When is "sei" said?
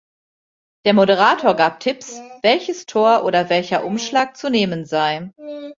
4.83-5.31